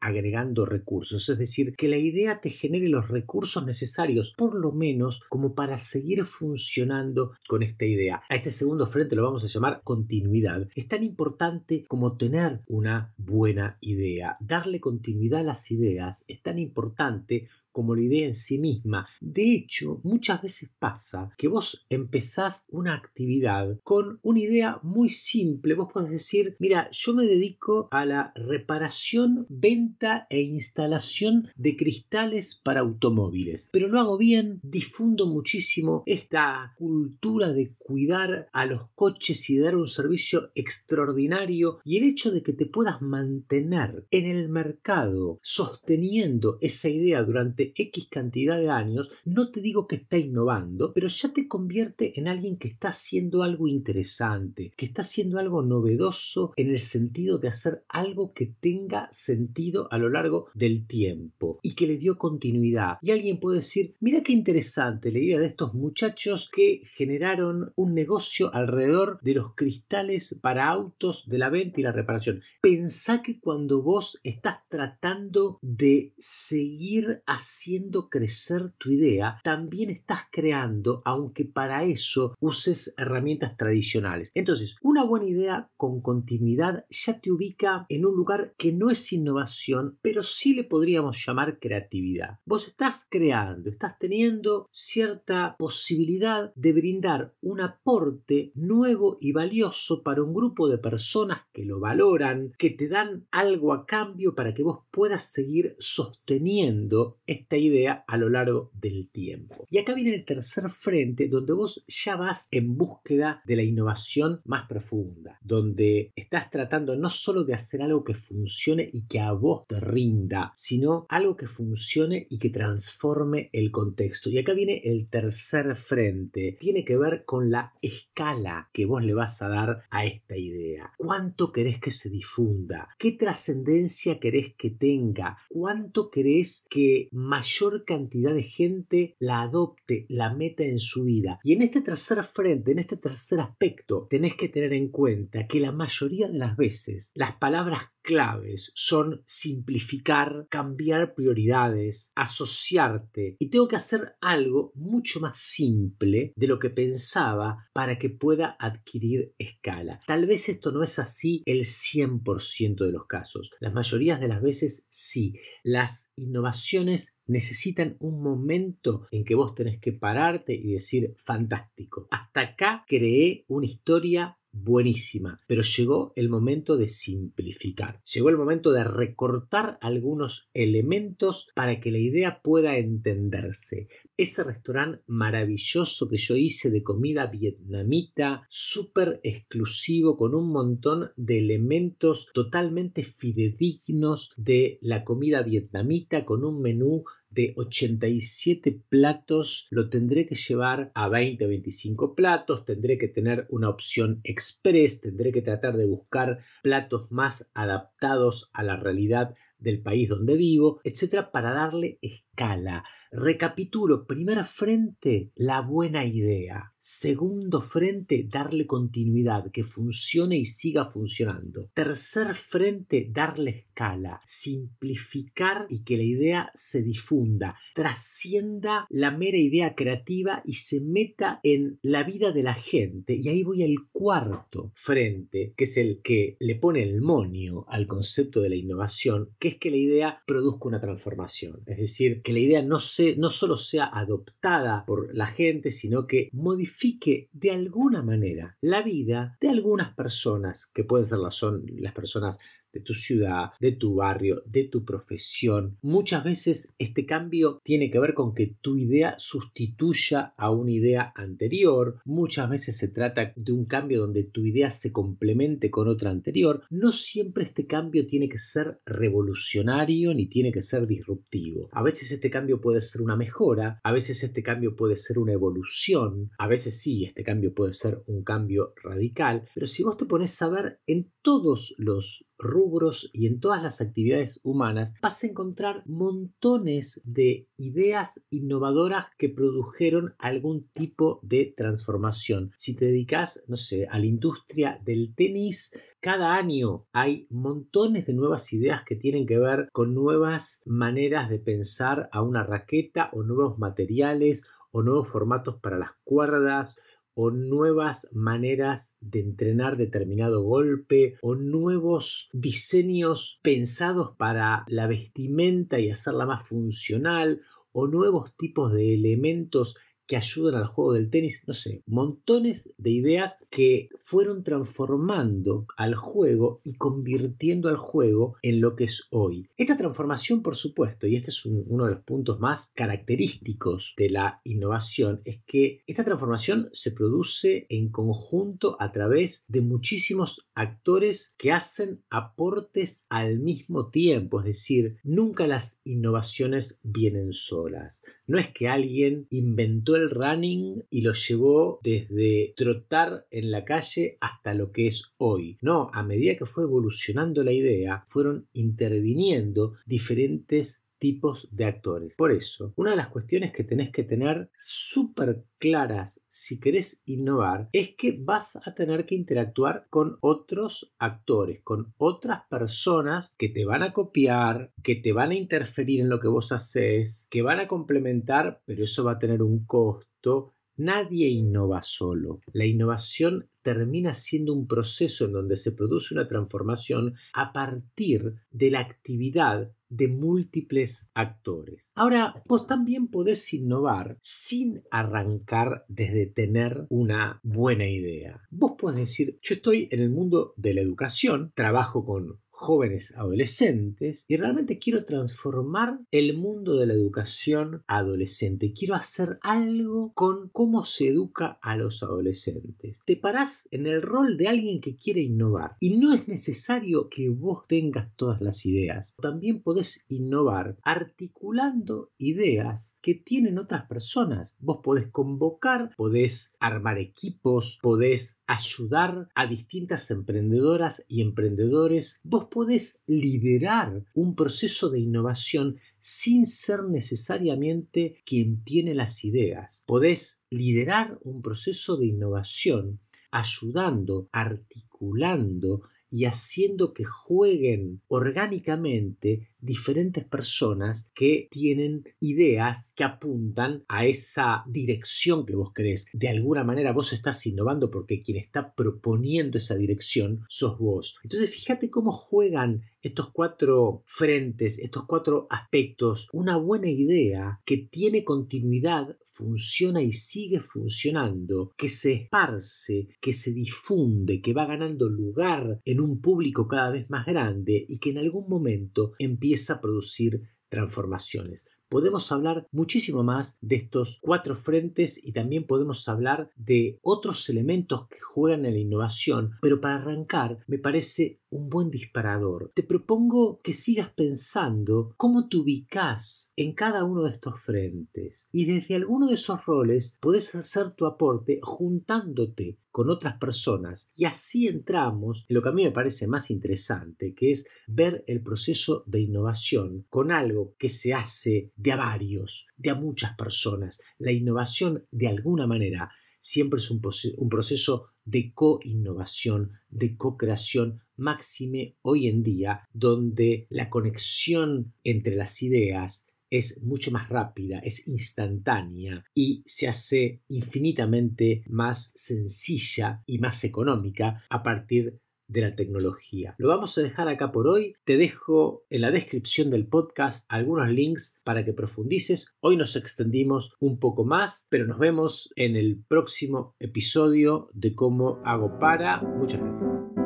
agregando 0.00 0.66
recursos. 0.66 1.28
Es 1.28 1.38
decir, 1.38 1.74
que 1.74 1.88
la 1.88 1.96
idea 1.96 2.40
te 2.40 2.50
genere 2.50 2.88
los 2.88 3.08
recursos 3.08 3.64
necesarios, 3.64 4.34
por 4.36 4.54
lo 4.54 4.72
menos 4.72 5.20
como 5.28 5.54
para 5.54 5.78
seguir 5.78 6.24
funcionando 6.24 7.32
con 7.48 7.62
esta 7.62 7.84
idea. 7.84 8.22
A 8.28 8.36
este 8.36 8.50
segundo 8.50 8.86
frente 8.86 9.16
lo 9.16 9.24
vamos 9.24 9.44
a 9.44 9.48
llamar 9.48 9.80
continuidad. 9.84 10.68
Es 10.74 10.88
tan 10.88 11.02
importante 11.02 11.84
como 11.86 12.16
tener 12.16 12.60
una 12.66 13.12
buena 13.16 13.78
idea. 13.80 14.36
Darle 14.40 14.80
continuidad 14.80 15.40
a 15.40 15.44
las 15.44 15.70
ideas 15.70 16.24
es 16.28 16.42
tan 16.42 16.58
importante 16.58 17.48
como 17.72 17.94
la 17.94 18.02
idea 18.02 18.26
en 18.26 18.34
sí 18.34 18.58
misma. 18.58 19.06
De 19.20 19.54
hecho, 19.54 20.00
muchas 20.04 20.42
veces 20.42 20.70
pasa 20.78 21.30
que 21.36 21.48
vos 21.48 21.86
empezás 21.88 22.66
una 22.70 22.94
actividad 22.94 23.78
con 23.82 24.20
una 24.22 24.40
idea 24.40 24.78
muy 24.82 25.08
simple. 25.08 25.74
Vos 25.74 25.92
podés 25.92 26.10
decir, 26.10 26.56
mira, 26.58 26.88
yo 26.92 27.14
me 27.14 27.26
dedico 27.26 27.88
a 27.90 28.04
la 28.04 28.32
reparación, 28.34 29.46
venta 29.48 30.26
e 30.30 30.40
instalación 30.42 31.48
de 31.56 31.76
cristales 31.76 32.60
para 32.62 32.80
automóviles. 32.80 33.70
Pero 33.72 33.88
lo 33.88 33.98
hago 33.98 34.18
bien, 34.18 34.60
difundo 34.62 35.26
muchísimo 35.26 36.02
esta 36.06 36.74
cultura 36.76 37.52
de 37.52 37.74
cuidar 37.92 38.48
a 38.54 38.64
los 38.64 38.88
coches 38.94 39.50
y 39.50 39.58
dar 39.58 39.76
un 39.76 39.86
servicio 39.86 40.50
extraordinario 40.54 41.80
y 41.84 41.98
el 41.98 42.04
hecho 42.04 42.30
de 42.30 42.42
que 42.42 42.54
te 42.54 42.64
puedas 42.64 43.02
mantener 43.02 44.06
en 44.10 44.24
el 44.24 44.48
mercado 44.48 45.38
sosteniendo 45.42 46.56
esa 46.62 46.88
idea 46.88 47.22
durante 47.22 47.74
X 47.76 48.08
cantidad 48.10 48.58
de 48.58 48.70
años, 48.70 49.10
no 49.26 49.50
te 49.50 49.60
digo 49.60 49.86
que 49.86 49.96
está 49.96 50.16
innovando, 50.16 50.94
pero 50.94 51.06
ya 51.06 51.34
te 51.34 51.46
convierte 51.46 52.18
en 52.18 52.28
alguien 52.28 52.56
que 52.56 52.68
está 52.68 52.88
haciendo 52.88 53.42
algo 53.42 53.68
interesante, 53.68 54.72
que 54.74 54.86
está 54.86 55.02
haciendo 55.02 55.38
algo 55.38 55.62
novedoso 55.62 56.54
en 56.56 56.70
el 56.70 56.78
sentido 56.78 57.38
de 57.38 57.48
hacer 57.48 57.84
algo 57.90 58.32
que 58.32 58.46
tenga 58.46 59.06
sentido 59.10 59.92
a 59.92 59.98
lo 59.98 60.08
largo 60.08 60.46
del 60.54 60.86
tiempo 60.86 61.58
y 61.60 61.74
que 61.74 61.86
le 61.86 61.98
dio 61.98 62.16
continuidad. 62.16 62.96
Y 63.02 63.10
alguien 63.10 63.38
puede 63.38 63.56
decir, 63.56 63.96
mira 64.00 64.22
qué 64.22 64.32
interesante 64.32 65.12
la 65.12 65.18
idea 65.18 65.38
de 65.38 65.46
estos 65.48 65.74
muchachos 65.74 66.48
que 66.50 66.80
generaron 67.02 67.72
un 67.82 67.94
negocio 67.94 68.54
alrededor 68.54 69.18
de 69.22 69.34
los 69.34 69.54
cristales 69.54 70.38
para 70.40 70.68
autos 70.68 71.28
de 71.28 71.38
la 71.38 71.50
venta 71.50 71.80
y 71.80 71.82
la 71.82 71.92
reparación. 71.92 72.42
Pensá 72.60 73.22
que 73.22 73.40
cuando 73.40 73.82
vos 73.82 74.20
estás 74.22 74.60
tratando 74.68 75.58
de 75.62 76.14
seguir 76.16 77.22
haciendo 77.26 78.08
crecer 78.08 78.72
tu 78.78 78.90
idea, 78.90 79.40
también 79.42 79.90
estás 79.90 80.20
creando, 80.30 81.02
aunque 81.04 81.44
para 81.44 81.84
eso 81.84 82.34
uses 82.40 82.94
herramientas 82.96 83.56
tradicionales. 83.56 84.30
Entonces, 84.34 84.76
una 84.82 85.04
buena 85.04 85.26
idea 85.26 85.70
con 85.76 86.00
continuidad 86.00 86.84
ya 86.88 87.20
te 87.20 87.32
ubica 87.32 87.86
en 87.88 88.06
un 88.06 88.14
lugar 88.14 88.54
que 88.56 88.72
no 88.72 88.90
es 88.90 89.12
innovación, 89.12 89.98
pero 90.02 90.22
sí 90.22 90.54
le 90.54 90.64
podríamos 90.64 91.24
llamar 91.24 91.58
creatividad. 91.58 92.38
Vos 92.44 92.68
estás 92.68 93.06
creando, 93.10 93.70
estás 93.70 93.98
teniendo 93.98 94.68
cierta 94.70 95.56
posibilidad 95.58 96.52
de 96.54 96.72
brindar 96.72 97.34
un 97.40 97.60
aporte 97.62 98.52
nuevo 98.54 99.18
y 99.20 99.32
valioso 99.32 100.02
para 100.02 100.22
un 100.22 100.34
grupo 100.34 100.68
de 100.68 100.78
personas 100.78 101.42
que 101.52 101.64
lo 101.64 101.80
valoran, 101.80 102.52
que 102.58 102.70
te 102.70 102.88
dan 102.88 103.26
algo 103.30 103.72
a 103.72 103.86
cambio 103.86 104.34
para 104.34 104.54
que 104.54 104.62
vos 104.62 104.80
puedas 104.90 105.24
seguir 105.24 105.76
sosteniendo 105.78 107.18
esta 107.26 107.56
idea 107.56 108.04
a 108.06 108.16
lo 108.16 108.28
largo 108.28 108.70
del 108.74 109.08
tiempo. 109.10 109.66
Y 109.70 109.78
acá 109.78 109.94
viene 109.94 110.14
el 110.14 110.24
tercer 110.24 110.68
frente 110.70 111.28
donde 111.28 111.52
vos 111.52 111.84
ya 111.86 112.16
vas 112.16 112.48
en 112.50 112.76
búsqueda 112.76 113.42
de 113.46 113.56
la 113.56 113.62
innovación 113.62 114.40
más 114.44 114.66
profunda, 114.68 115.38
donde 115.42 116.12
estás 116.16 116.50
tratando 116.50 116.96
no 116.96 117.10
solo 117.10 117.44
de 117.44 117.54
hacer 117.54 117.82
algo 117.82 118.04
que 118.04 118.14
funcione 118.14 118.90
y 118.92 119.06
que 119.06 119.20
a 119.20 119.32
vos 119.32 119.66
te 119.66 119.80
rinda, 119.80 120.52
sino 120.54 121.06
algo 121.08 121.36
que 121.36 121.46
funcione 121.46 122.26
y 122.30 122.38
que 122.38 122.50
transforme 122.50 123.50
el 123.52 123.70
contexto. 123.70 124.30
Y 124.30 124.38
acá 124.38 124.54
viene 124.54 124.82
el 124.84 125.08
tercer 125.08 125.74
frente, 125.76 126.56
tiene 126.58 126.84
que 126.84 126.96
ver 126.96 127.24
con 127.24 127.50
la 127.52 127.74
escala 127.82 128.70
que 128.72 128.86
vos 128.86 129.02
le 129.02 129.14
vas 129.14 129.42
a 129.42 129.48
dar 129.48 129.84
a 129.90 130.04
esta 130.04 130.36
idea. 130.36 130.92
¿Cuánto 130.98 131.52
querés 131.52 131.78
que 131.78 131.90
se 131.90 132.10
difunda? 132.10 132.88
¿Qué 132.98 133.12
trascendencia 133.12 134.18
querés 134.18 134.54
que 134.54 134.70
tenga? 134.70 135.38
¿Cuánto 135.48 136.10
querés 136.10 136.66
que 136.68 137.08
mayor 137.12 137.84
cantidad 137.84 138.34
de 138.34 138.42
gente 138.42 139.16
la 139.18 139.42
adopte, 139.42 140.06
la 140.08 140.34
meta 140.34 140.64
en 140.64 140.78
su 140.78 141.04
vida. 141.04 141.38
Y 141.42 141.52
en 141.52 141.62
este 141.62 141.80
tercer 141.80 142.22
frente, 142.24 142.72
en 142.72 142.78
este 142.78 142.96
tercer 142.96 143.40
aspecto, 143.40 144.06
tenés 144.08 144.34
que 144.34 144.48
tener 144.48 144.72
en 144.72 144.88
cuenta 144.88 145.46
que 145.46 145.60
la 145.60 145.72
mayoría 145.72 146.28
de 146.28 146.38
las 146.38 146.56
veces 146.56 147.12
las 147.14 147.36
palabras 147.36 147.82
claves 148.02 148.72
son 148.74 149.22
simplificar, 149.24 150.46
cambiar 150.50 151.14
prioridades, 151.14 152.12
asociarte 152.16 153.36
y 153.38 153.48
tengo 153.48 153.68
que 153.68 153.76
hacer 153.76 154.16
algo 154.20 154.72
mucho 154.74 155.20
más 155.20 155.36
simple 155.38 156.32
de 156.36 156.46
lo 156.46 156.58
que 156.58 156.70
pensaba 156.70 157.68
para 157.72 157.98
que 157.98 158.10
pueda 158.10 158.56
adquirir 158.58 159.34
escala. 159.38 160.00
Tal 160.06 160.26
vez 160.26 160.48
esto 160.48 160.72
no 160.72 160.82
es 160.82 160.98
así 160.98 161.42
el 161.46 161.60
100% 161.64 162.84
de 162.84 162.92
los 162.92 163.06
casos. 163.06 163.50
Las 163.60 163.72
mayorías 163.72 164.20
de 164.20 164.28
las 164.28 164.42
veces 164.42 164.86
sí. 164.90 165.34
Las 165.62 166.12
innovaciones 166.16 167.16
necesitan 167.26 167.96
un 168.00 168.22
momento 168.22 169.06
en 169.10 169.24
que 169.24 169.34
vos 169.34 169.54
tenés 169.54 169.78
que 169.78 169.92
pararte 169.92 170.54
y 170.54 170.72
decir 170.72 171.14
fantástico. 171.18 172.08
Hasta 172.10 172.40
acá 172.40 172.84
creé 172.86 173.44
una 173.48 173.66
historia 173.66 174.38
buenísima, 174.52 175.38
pero 175.46 175.62
llegó 175.62 176.12
el 176.14 176.28
momento 176.28 176.76
de 176.76 176.86
simplificar, 176.86 178.02
llegó 178.04 178.28
el 178.28 178.36
momento 178.36 178.70
de 178.72 178.84
recortar 178.84 179.78
algunos 179.80 180.50
elementos 180.54 181.48
para 181.54 181.80
que 181.80 181.90
la 181.90 181.98
idea 181.98 182.40
pueda 182.42 182.76
entenderse. 182.76 183.88
Ese 184.16 184.44
restaurante 184.44 185.02
maravilloso 185.06 186.08
que 186.08 186.18
yo 186.18 186.36
hice 186.36 186.70
de 186.70 186.82
comida 186.82 187.26
vietnamita, 187.26 188.46
súper 188.48 189.20
exclusivo, 189.22 190.16
con 190.16 190.34
un 190.34 190.52
montón 190.52 191.10
de 191.16 191.38
elementos 191.38 192.28
totalmente 192.34 193.02
fidedignos 193.02 194.32
de 194.36 194.78
la 194.82 195.04
comida 195.04 195.42
vietnamita, 195.42 196.24
con 196.24 196.44
un 196.44 196.60
menú 196.60 197.04
de 197.32 197.54
87 197.56 198.82
platos 198.88 199.68
lo 199.70 199.88
tendré 199.88 200.26
que 200.26 200.34
llevar 200.34 200.92
a 200.94 201.08
20 201.08 201.44
o 201.44 201.48
25 201.48 202.14
platos, 202.14 202.64
tendré 202.64 202.98
que 202.98 203.08
tener 203.08 203.46
una 203.50 203.68
opción 203.68 204.20
express, 204.24 205.00
tendré 205.00 205.32
que 205.32 205.42
tratar 205.42 205.76
de 205.76 205.86
buscar 205.86 206.40
platos 206.62 207.10
más 207.10 207.50
adaptados 207.54 208.50
a 208.52 208.62
la 208.62 208.76
realidad 208.76 209.34
del 209.62 209.80
país 209.80 210.08
donde 210.08 210.36
vivo, 210.36 210.80
etcétera, 210.84 211.30
para 211.30 211.52
darle 211.52 211.98
escala. 212.02 212.84
Recapitulo, 213.10 214.06
primer 214.06 214.44
frente, 214.44 215.30
la 215.34 215.60
buena 215.60 216.04
idea. 216.04 216.72
Segundo 216.78 217.60
frente, 217.60 218.26
darle 218.28 218.66
continuidad, 218.66 219.50
que 219.52 219.64
funcione 219.64 220.36
y 220.36 220.44
siga 220.44 220.84
funcionando. 220.84 221.70
Tercer 221.74 222.34
frente, 222.34 223.08
darle 223.10 223.50
escala, 223.50 224.20
simplificar 224.24 225.66
y 225.68 225.84
que 225.84 225.96
la 225.96 226.02
idea 226.02 226.50
se 226.54 226.82
difunda, 226.82 227.56
trascienda 227.74 228.86
la 228.88 229.10
mera 229.10 229.36
idea 229.36 229.74
creativa 229.74 230.42
y 230.44 230.54
se 230.54 230.80
meta 230.80 231.40
en 231.42 231.78
la 231.82 232.02
vida 232.04 232.32
de 232.32 232.42
la 232.42 232.54
gente. 232.54 233.14
Y 233.14 233.28
ahí 233.28 233.42
voy 233.42 233.62
al 233.62 233.76
cuarto 233.92 234.72
frente, 234.74 235.54
que 235.56 235.64
es 235.64 235.76
el 235.76 236.00
que 236.02 236.36
le 236.40 236.56
pone 236.56 236.82
el 236.82 237.00
monio 237.00 237.64
al 237.68 237.86
concepto 237.86 238.40
de 238.40 238.48
la 238.48 238.56
innovación, 238.56 239.28
que 239.38 239.48
es 239.52 239.58
que 239.58 239.70
la 239.70 239.76
idea 239.76 240.22
produzca 240.26 240.68
una 240.68 240.80
transformación. 240.80 241.62
Es 241.66 241.78
decir, 241.78 242.22
que 242.22 242.32
la 242.32 242.40
idea 242.40 242.62
no, 242.62 242.78
se, 242.78 243.16
no 243.16 243.30
solo 243.30 243.56
sea 243.56 243.90
adoptada 243.92 244.84
por 244.86 245.14
la 245.14 245.26
gente, 245.26 245.70
sino 245.70 246.06
que 246.06 246.28
modifique 246.32 247.28
de 247.32 247.50
alguna 247.50 248.02
manera 248.02 248.56
la 248.60 248.82
vida 248.82 249.36
de 249.40 249.48
algunas 249.48 249.94
personas, 249.94 250.66
que 250.66 250.84
pueden 250.84 251.06
ser 251.06 251.18
las, 251.18 251.34
son 251.34 251.64
las 251.76 251.92
personas 251.92 252.38
de 252.72 252.80
tu 252.80 252.94
ciudad, 252.94 253.50
de 253.60 253.72
tu 253.72 253.96
barrio, 253.96 254.42
de 254.46 254.64
tu 254.64 254.84
profesión. 254.84 255.78
Muchas 255.82 256.24
veces 256.24 256.74
este 256.78 257.06
cambio 257.06 257.60
tiene 257.62 257.90
que 257.90 258.00
ver 258.00 258.14
con 258.14 258.34
que 258.34 258.56
tu 258.60 258.76
idea 258.76 259.14
sustituya 259.18 260.34
a 260.36 260.50
una 260.50 260.72
idea 260.72 261.12
anterior. 261.14 261.98
Muchas 262.04 262.48
veces 262.48 262.76
se 262.76 262.88
trata 262.88 263.32
de 263.36 263.52
un 263.52 263.64
cambio 263.64 264.00
donde 264.00 264.24
tu 264.24 264.44
idea 264.44 264.70
se 264.70 264.92
complemente 264.92 265.70
con 265.70 265.88
otra 265.88 266.10
anterior. 266.10 266.62
No 266.70 266.92
siempre 266.92 267.44
este 267.44 267.66
cambio 267.66 268.06
tiene 268.06 268.28
que 268.28 268.38
ser 268.38 268.78
revolucionario 268.84 270.14
ni 270.14 270.26
tiene 270.26 270.52
que 270.52 270.62
ser 270.62 270.86
disruptivo. 270.86 271.68
A 271.72 271.82
veces 271.82 272.10
este 272.12 272.30
cambio 272.30 272.60
puede 272.60 272.80
ser 272.80 273.02
una 273.02 273.16
mejora, 273.16 273.80
a 273.82 273.92
veces 273.92 274.22
este 274.22 274.42
cambio 274.42 274.76
puede 274.76 274.96
ser 274.96 275.18
una 275.18 275.32
evolución, 275.32 276.30
a 276.38 276.48
veces 276.48 276.80
sí, 276.80 277.04
este 277.04 277.24
cambio 277.24 277.54
puede 277.54 277.72
ser 277.72 278.02
un 278.06 278.22
cambio 278.22 278.74
radical, 278.82 279.48
pero 279.54 279.66
si 279.66 279.82
vos 279.82 279.96
te 279.96 280.06
pones 280.06 280.40
a 280.42 280.48
ver 280.48 280.80
en 280.86 281.12
todos 281.22 281.74
los 281.78 282.26
rubros 282.42 283.10
y 283.12 283.26
en 283.26 283.40
todas 283.40 283.62
las 283.62 283.80
actividades 283.80 284.40
humanas 284.42 284.94
vas 285.00 285.22
a 285.22 285.26
encontrar 285.28 285.82
montones 285.86 287.00
de 287.04 287.48
ideas 287.56 288.26
innovadoras 288.30 289.06
que 289.16 289.28
produjeron 289.28 290.14
algún 290.18 290.68
tipo 290.72 291.20
de 291.22 291.54
transformación. 291.56 292.52
Si 292.56 292.76
te 292.76 292.86
dedicas, 292.86 293.44
no 293.48 293.56
sé, 293.56 293.86
a 293.88 293.98
la 293.98 294.06
industria 294.06 294.80
del 294.84 295.14
tenis, 295.14 295.72
cada 296.00 296.34
año 296.34 296.86
hay 296.92 297.26
montones 297.30 298.06
de 298.06 298.14
nuevas 298.14 298.52
ideas 298.52 298.82
que 298.84 298.96
tienen 298.96 299.24
que 299.24 299.38
ver 299.38 299.68
con 299.72 299.94
nuevas 299.94 300.62
maneras 300.66 301.30
de 301.30 301.38
pensar 301.38 302.08
a 302.12 302.22
una 302.22 302.42
raqueta 302.42 303.10
o 303.12 303.22
nuevos 303.22 303.58
materiales 303.58 304.48
o 304.72 304.82
nuevos 304.82 305.08
formatos 305.08 305.56
para 305.60 305.78
las 305.78 305.92
cuerdas 306.02 306.76
o 307.14 307.30
nuevas 307.30 308.08
maneras 308.12 308.96
de 309.00 309.20
entrenar 309.20 309.76
determinado 309.76 310.42
golpe 310.42 311.16
o 311.22 311.34
nuevos 311.34 312.30
diseños 312.32 313.40
pensados 313.42 314.16
para 314.16 314.64
la 314.68 314.86
vestimenta 314.86 315.78
y 315.78 315.90
hacerla 315.90 316.26
más 316.26 316.46
funcional 316.46 317.40
o 317.72 317.86
nuevos 317.86 318.36
tipos 318.36 318.72
de 318.72 318.94
elementos 318.94 319.76
que 320.12 320.16
ayudan 320.18 320.56
al 320.56 320.66
juego 320.66 320.92
del 320.92 321.08
tenis, 321.08 321.42
no 321.46 321.54
sé, 321.54 321.82
montones 321.86 322.74
de 322.76 322.90
ideas 322.90 323.46
que 323.48 323.88
fueron 323.96 324.42
transformando 324.44 325.66
al 325.74 325.94
juego 325.94 326.60
y 326.64 326.74
convirtiendo 326.74 327.70
al 327.70 327.78
juego 327.78 328.36
en 328.42 328.60
lo 328.60 328.76
que 328.76 328.84
es 328.84 329.08
hoy. 329.10 329.48
Esta 329.56 329.78
transformación, 329.78 330.42
por 330.42 330.54
supuesto, 330.54 331.06
y 331.06 331.16
este 331.16 331.30
es 331.30 331.46
uno 331.46 331.86
de 331.86 331.92
los 331.92 332.02
puntos 332.02 332.40
más 332.40 332.72
característicos 332.76 333.94
de 333.96 334.10
la 334.10 334.42
innovación, 334.44 335.22
es 335.24 335.40
que 335.46 335.82
esta 335.86 336.04
transformación 336.04 336.68
se 336.72 336.90
produce 336.90 337.64
en 337.70 337.88
conjunto 337.88 338.76
a 338.80 338.92
través 338.92 339.46
de 339.48 339.62
muchísimos 339.62 340.46
actores 340.54 341.34
que 341.38 341.52
hacen 341.52 342.02
aportes 342.10 343.06
al 343.08 343.38
mismo 343.38 343.88
tiempo, 343.88 344.40
es 344.40 344.44
decir, 344.44 344.98
nunca 345.04 345.46
las 345.46 345.80
innovaciones 345.84 346.80
vienen 346.82 347.32
solas. 347.32 348.04
No 348.32 348.38
es 348.38 348.48
que 348.48 348.66
alguien 348.66 349.26
inventó 349.28 349.94
el 349.94 350.08
running 350.08 350.84
y 350.88 351.02
lo 351.02 351.12
llevó 351.12 351.80
desde 351.82 352.54
trotar 352.56 353.26
en 353.30 353.50
la 353.50 353.66
calle 353.66 354.16
hasta 354.22 354.54
lo 354.54 354.72
que 354.72 354.86
es 354.86 355.12
hoy. 355.18 355.58
No, 355.60 355.90
a 355.92 356.02
medida 356.02 356.38
que 356.38 356.46
fue 356.46 356.64
evolucionando 356.64 357.44
la 357.44 357.52
idea, 357.52 358.04
fueron 358.08 358.48
interviniendo 358.54 359.74
diferentes 359.84 360.82
tipos 361.02 361.48
de 361.50 361.64
actores. 361.64 362.14
Por 362.14 362.30
eso, 362.30 362.72
una 362.76 362.90
de 362.90 362.96
las 362.96 363.08
cuestiones 363.08 363.52
que 363.52 363.64
tenés 363.64 363.90
que 363.90 364.04
tener 364.04 364.48
súper 364.54 365.42
claras 365.58 366.24
si 366.28 366.60
querés 366.60 367.02
innovar 367.06 367.68
es 367.72 367.96
que 367.96 368.20
vas 368.20 368.60
a 368.64 368.72
tener 368.72 369.04
que 369.04 369.16
interactuar 369.16 369.88
con 369.90 370.18
otros 370.20 370.94
actores, 371.00 371.60
con 371.64 371.92
otras 371.98 372.42
personas 372.48 373.34
que 373.36 373.48
te 373.48 373.64
van 373.64 373.82
a 373.82 373.92
copiar, 373.92 374.70
que 374.84 374.94
te 374.94 375.12
van 375.12 375.32
a 375.32 375.34
interferir 375.34 376.00
en 376.00 376.08
lo 376.08 376.20
que 376.20 376.28
vos 376.28 376.52
haces, 376.52 377.26
que 377.32 377.42
van 377.42 377.58
a 377.58 377.66
complementar, 377.66 378.62
pero 378.64 378.84
eso 378.84 379.02
va 379.02 379.12
a 379.12 379.18
tener 379.18 379.42
un 379.42 379.64
costo 379.64 380.54
Nadie 380.76 381.28
innova 381.28 381.82
solo. 381.82 382.40
La 382.52 382.64
innovación 382.64 383.48
termina 383.60 384.14
siendo 384.14 384.54
un 384.54 384.66
proceso 384.66 385.26
en 385.26 385.32
donde 385.32 385.56
se 385.56 385.72
produce 385.72 386.14
una 386.14 386.26
transformación 386.26 387.14
a 387.34 387.52
partir 387.52 388.36
de 388.50 388.70
la 388.70 388.80
actividad 388.80 389.70
de 389.92 390.08
múltiples 390.08 391.10
actores. 391.14 391.92
Ahora, 391.94 392.42
vos 392.48 392.66
también 392.66 393.08
podés 393.08 393.52
innovar 393.52 394.16
sin 394.20 394.82
arrancar 394.90 395.84
desde 395.88 396.26
tener 396.26 396.86
una 396.88 397.40
buena 397.42 397.88
idea. 397.88 398.40
Vos 398.50 398.72
podés 398.78 398.96
decir, 398.96 399.38
yo 399.42 399.54
estoy 399.54 399.88
en 399.90 400.00
el 400.00 400.10
mundo 400.10 400.54
de 400.56 400.74
la 400.74 400.80
educación, 400.80 401.52
trabajo 401.54 402.04
con 402.04 402.40
jóvenes 402.52 403.16
adolescentes 403.16 404.24
y 404.28 404.36
realmente 404.36 404.78
quiero 404.78 405.04
transformar 405.04 405.98
el 406.10 406.36
mundo 406.36 406.76
de 406.76 406.86
la 406.86 406.92
educación 406.92 407.82
adolescente. 407.86 408.72
Quiero 408.72 408.94
hacer 408.94 409.38
algo 409.42 410.12
con 410.14 410.50
cómo 410.50 410.84
se 410.84 411.08
educa 411.08 411.58
a 411.62 411.76
los 411.76 412.02
adolescentes. 412.02 413.02
Te 413.06 413.16
parás 413.16 413.68
en 413.70 413.86
el 413.86 414.02
rol 414.02 414.36
de 414.36 414.48
alguien 414.48 414.80
que 414.80 414.96
quiere 414.96 415.22
innovar 415.22 415.76
y 415.80 415.96
no 415.96 416.12
es 416.12 416.28
necesario 416.28 417.08
que 417.08 417.30
vos 417.30 417.66
tengas 417.66 418.14
todas 418.16 418.40
las 418.40 418.64
ideas. 418.66 419.16
También 419.20 419.62
podés 419.62 420.04
innovar 420.08 420.76
articulando 420.82 422.10
ideas 422.18 422.98
que 423.00 423.14
tienen 423.14 423.58
otras 423.58 423.86
personas. 423.86 424.54
Vos 424.60 424.80
podés 424.82 425.08
convocar, 425.08 425.94
podés 425.96 426.54
armar 426.60 426.98
equipos, 426.98 427.78
podés 427.82 428.40
ayudar 428.46 429.28
a 429.34 429.46
distintas 429.46 430.10
emprendedoras 430.10 431.04
y 431.08 431.22
emprendedores. 431.22 432.20
Podés 432.48 433.00
liderar 433.06 434.04
un 434.14 434.34
proceso 434.34 434.90
de 434.90 435.00
innovación 435.00 435.78
sin 435.98 436.46
ser 436.46 436.84
necesariamente 436.84 438.22
quien 438.24 438.62
tiene 438.64 438.94
las 438.94 439.24
ideas. 439.24 439.84
Podés 439.86 440.44
liderar 440.50 441.18
un 441.22 441.42
proceso 441.42 441.96
de 441.96 442.06
innovación 442.06 443.00
ayudando, 443.30 444.28
articulando 444.32 445.82
y 446.10 446.26
haciendo 446.26 446.92
que 446.92 447.04
jueguen 447.04 448.02
orgánicamente 448.06 449.48
diferentes 449.62 450.24
personas 450.24 451.10
que 451.14 451.48
tienen 451.50 452.04
ideas 452.20 452.92
que 452.94 453.04
apuntan 453.04 453.84
a 453.88 454.04
esa 454.04 454.64
dirección 454.66 455.46
que 455.46 455.56
vos 455.56 455.72
querés. 455.72 456.06
De 456.12 456.28
alguna 456.28 456.64
manera 456.64 456.92
vos 456.92 457.12
estás 457.12 457.46
innovando 457.46 457.90
porque 457.90 458.22
quien 458.22 458.38
está 458.38 458.74
proponiendo 458.74 459.58
esa 459.58 459.76
dirección 459.76 460.44
sos 460.48 460.78
vos. 460.78 461.18
Entonces 461.22 461.50
fíjate 461.50 461.88
cómo 461.90 462.12
juegan 462.12 462.82
estos 463.02 463.30
cuatro 463.30 464.02
frentes, 464.06 464.78
estos 464.78 465.04
cuatro 465.06 465.46
aspectos, 465.50 466.28
una 466.32 466.56
buena 466.56 466.88
idea 466.88 467.60
que 467.64 467.78
tiene 467.78 468.24
continuidad, 468.24 469.16
funciona 469.24 470.02
y 470.02 470.12
sigue 470.12 470.60
funcionando, 470.60 471.72
que 471.76 471.88
se 471.88 472.12
esparce, 472.12 473.08
que 473.20 473.32
se 473.32 473.52
difunde, 473.52 474.40
que 474.40 474.52
va 474.52 474.66
ganando 474.66 475.08
lugar 475.08 475.80
en 475.84 476.00
un 476.00 476.20
público 476.20 476.68
cada 476.68 476.90
vez 476.90 477.08
más 477.10 477.26
grande 477.26 477.84
y 477.88 477.98
que 477.98 478.10
en 478.10 478.18
algún 478.18 478.48
momento 478.48 479.14
empieza 479.18 479.51
a 479.70 479.80
producir 479.80 480.42
transformaciones. 480.68 481.68
Podemos 481.88 482.32
hablar 482.32 482.66
muchísimo 482.72 483.22
más 483.22 483.58
de 483.60 483.76
estos 483.76 484.18
cuatro 484.22 484.54
frentes 484.56 485.22
y 485.22 485.32
también 485.32 485.66
podemos 485.66 486.08
hablar 486.08 486.50
de 486.56 486.98
otros 487.02 487.50
elementos 487.50 488.08
que 488.08 488.18
juegan 488.18 488.64
en 488.64 488.72
la 488.72 488.80
innovación, 488.80 489.50
pero 489.60 489.82
para 489.82 489.96
arrancar 489.96 490.60
me 490.66 490.78
parece 490.78 491.41
un 491.52 491.68
buen 491.68 491.90
disparador. 491.90 492.72
Te 492.74 492.82
propongo 492.82 493.60
que 493.62 493.72
sigas 493.72 494.10
pensando 494.10 495.14
cómo 495.16 495.48
te 495.48 495.58
ubicas 495.58 496.52
en 496.56 496.72
cada 496.72 497.04
uno 497.04 497.22
de 497.22 497.32
estos 497.32 497.60
frentes 497.60 498.48
y 498.52 498.64
desde 498.64 498.96
alguno 498.96 499.28
de 499.28 499.34
esos 499.34 499.64
roles 499.66 500.18
puedes 500.20 500.54
hacer 500.54 500.92
tu 500.92 501.06
aporte 501.06 501.60
juntándote 501.62 502.78
con 502.90 503.10
otras 503.10 503.38
personas 503.38 504.12
y 504.14 504.24
así 504.24 504.66
entramos 504.66 505.44
en 505.48 505.54
lo 505.54 505.62
que 505.62 505.68
a 505.68 505.72
mí 505.72 505.84
me 505.84 505.92
parece 505.92 506.26
más 506.26 506.50
interesante, 506.50 507.34
que 507.34 507.50
es 507.50 507.68
ver 507.86 508.24
el 508.26 508.42
proceso 508.42 509.04
de 509.06 509.20
innovación 509.20 510.06
con 510.08 510.32
algo 510.32 510.74
que 510.78 510.88
se 510.88 511.14
hace 511.14 511.70
de 511.76 511.92
a 511.92 511.96
varios, 511.96 512.66
de 512.76 512.90
a 512.90 512.94
muchas 512.94 513.36
personas. 513.36 514.02
La 514.18 514.32
innovación 514.32 515.06
de 515.10 515.28
alguna 515.28 515.66
manera 515.66 516.10
siempre 516.38 516.78
es 516.78 516.90
un 516.90 517.48
proceso 517.48 518.12
de 518.24 518.52
co-innovación, 518.52 519.72
de 519.88 520.16
co-creación, 520.16 521.00
máxime 521.22 521.96
hoy 522.02 522.28
en 522.28 522.42
día, 522.42 522.88
donde 522.92 523.66
la 523.70 523.88
conexión 523.88 524.92
entre 525.04 525.36
las 525.36 525.62
ideas 525.62 526.28
es 526.50 526.82
mucho 526.82 527.10
más 527.10 527.30
rápida, 527.30 527.78
es 527.78 528.06
instantánea 528.08 529.24
y 529.34 529.62
se 529.64 529.88
hace 529.88 530.42
infinitamente 530.48 531.62
más 531.66 532.12
sencilla 532.14 533.22
y 533.26 533.38
más 533.38 533.64
económica 533.64 534.44
a 534.50 534.62
partir 534.62 535.18
de 535.48 535.60
la 535.62 535.74
tecnología. 535.74 536.54
Lo 536.58 536.68
vamos 536.68 536.96
a 536.96 537.02
dejar 537.02 537.28
acá 537.28 537.52
por 537.52 537.68
hoy. 537.68 537.94
Te 538.04 538.16
dejo 538.16 538.84
en 538.90 539.02
la 539.02 539.10
descripción 539.10 539.70
del 539.70 539.86
podcast 539.86 540.44
algunos 540.48 540.88
links 540.90 541.40
para 541.44 541.64
que 541.64 541.72
profundices. 541.72 542.54
Hoy 542.60 542.76
nos 542.76 542.96
extendimos 542.96 543.74
un 543.80 543.98
poco 543.98 544.24
más, 544.24 544.66
pero 544.70 544.86
nos 544.86 544.98
vemos 544.98 545.52
en 545.56 545.76
el 545.76 546.02
próximo 546.06 546.74
episodio 546.78 547.68
de 547.72 547.94
cómo 547.94 548.40
hago 548.44 548.78
para. 548.78 549.22
Muchas 549.22 549.60
gracias. 549.60 550.21